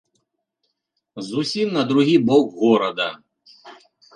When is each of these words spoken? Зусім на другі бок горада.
Зусім 1.29 1.67
на 1.77 1.83
другі 1.91 2.17
бок 2.31 2.53
горада. 2.65 3.07